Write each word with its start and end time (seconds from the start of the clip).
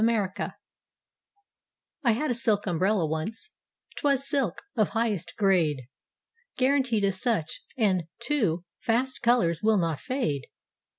UMBRELLA 0.03 0.55
I 2.03 2.13
had 2.13 2.31
a 2.31 2.33
silk 2.33 2.65
umbrella 2.65 3.05
once—'twas 3.05 4.27
silk, 4.27 4.63
of 4.75 4.89
highest 4.89 5.35
grade. 5.37 5.83
Guaranteed 6.57 7.03
as 7.03 7.21
such, 7.21 7.61
and, 7.77 8.05
too, 8.19 8.65
"Fast 8.79 9.21
Colors, 9.21 9.61
will 9.61 9.77
not 9.77 9.99
fade." 9.99 10.47